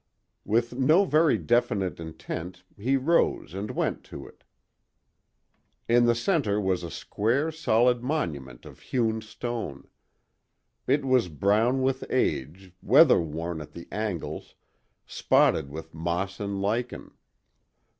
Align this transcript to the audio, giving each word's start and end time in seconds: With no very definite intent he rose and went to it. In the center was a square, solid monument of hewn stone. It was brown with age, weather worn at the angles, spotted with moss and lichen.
With 0.45 0.73
no 0.75 1.05
very 1.05 1.37
definite 1.37 1.99
intent 1.99 2.63
he 2.75 2.97
rose 2.97 3.53
and 3.53 3.69
went 3.69 4.03
to 4.05 4.25
it. 4.25 4.43
In 5.87 6.07
the 6.07 6.15
center 6.15 6.59
was 6.59 6.81
a 6.81 6.89
square, 6.89 7.51
solid 7.51 8.01
monument 8.03 8.65
of 8.65 8.79
hewn 8.79 9.21
stone. 9.21 9.87
It 10.87 11.05
was 11.05 11.29
brown 11.29 11.83
with 11.83 12.03
age, 12.09 12.71
weather 12.81 13.21
worn 13.21 13.61
at 13.61 13.73
the 13.73 13.87
angles, 13.91 14.55
spotted 15.05 15.69
with 15.69 15.93
moss 15.93 16.39
and 16.39 16.59
lichen. 16.59 17.11